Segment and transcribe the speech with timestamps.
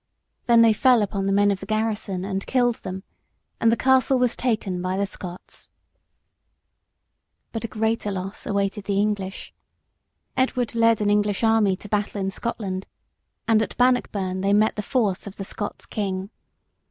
[0.47, 3.03] Then they fell upon the men of the garrison and killed them,
[3.59, 5.69] and the castle was taken by the Scots.
[7.53, 7.67] [Sidenote: A.D.
[7.77, 9.53] 1314.] But a greater loss awaited the English.
[10.35, 12.87] Edward led an English army to battle in Scotland;
[13.47, 16.31] and at Bannockburn they met the force of the Scots king.